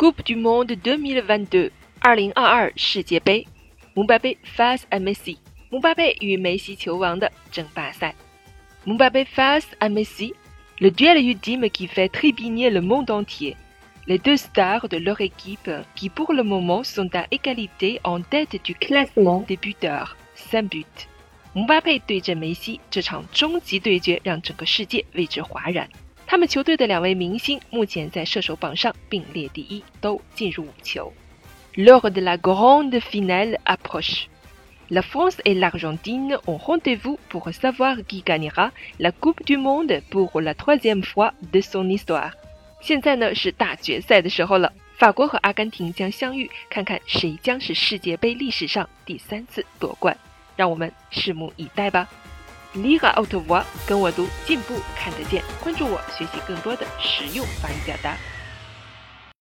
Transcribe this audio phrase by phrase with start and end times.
[0.00, 3.46] Coupe du Monde 2022，二零二二世界杯，
[3.94, 5.38] 姆巴佩 face à Messi，
[5.70, 8.14] 姆巴佩与梅西球王的争霸赛。
[8.84, 15.20] 姆巴佩 face à Messi，le duel ultime qui fait trépigner le monde entier。Les deux stars de leur
[15.20, 20.68] équipe, qui pour le moment sont à égalité en tête du classement des buteurs, 三
[20.68, 20.86] but。
[21.54, 25.88] 姆巴佩对阵梅西，这场终极对决让整个世界为之哗然。
[26.31, 31.11] 他们球队的两位明星目前在射手榜上并列第一，都进入五球。
[31.75, 34.27] Lors de la grande finale approche,
[34.89, 40.39] la France et l'Argentine ont rendez-vous pour savoir qui gagnera la Coupe du Monde pour
[40.39, 42.31] la troisième fois de son histoire。
[42.79, 50.15] 现在呢是大决赛的时候了，法国和阿根廷将相遇，看看谁将是世界杯历史上第三次夺冠，
[50.55, 52.07] 让我们拭目以待吧。
[52.73, 53.41] Lira auto
[53.85, 58.15] 跟我读进步看得见，关注我学习更多的实用法语表达。